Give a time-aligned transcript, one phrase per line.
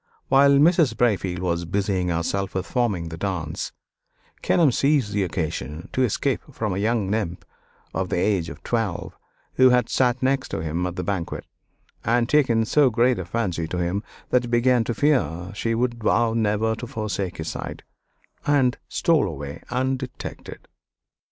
[0.29, 0.95] While Mrs.
[0.97, 3.71] Braefield was busying herself with forming the dance,
[4.41, 7.43] Kenelm seized the occasion to escape from a young nymph
[7.93, 9.15] of the age of twelve,
[9.57, 11.45] who had sat next to him at the banquet
[12.03, 14.01] and taken so great a fancy to him
[14.31, 17.83] that he began to fear she would vow never to forsake his side,
[18.47, 20.67] and stole away undetected.